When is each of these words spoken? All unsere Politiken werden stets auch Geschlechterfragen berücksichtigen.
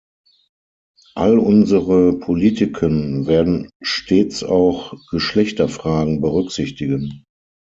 All 1.13 1.37
unsere 1.37 2.17
Politiken 2.17 3.27
werden 3.27 3.69
stets 3.83 4.41
auch 4.43 4.95
Geschlechterfragen 5.11 6.21
berücksichtigen. 6.21 7.23